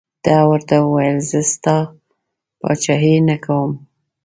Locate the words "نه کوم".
3.27-3.71